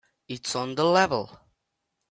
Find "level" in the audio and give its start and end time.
0.85-1.39